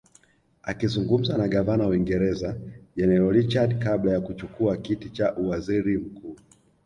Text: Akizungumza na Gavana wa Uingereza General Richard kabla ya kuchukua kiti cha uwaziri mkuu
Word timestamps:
Akizungumza 0.71 1.33
na 1.37 1.47
Gavana 1.53 1.83
wa 1.83 1.89
Uingereza 1.89 2.55
General 2.95 3.31
Richard 3.33 3.79
kabla 3.79 4.11
ya 4.11 4.21
kuchukua 4.21 4.77
kiti 4.77 5.09
cha 5.09 5.35
uwaziri 5.35 5.97
mkuu 5.97 6.35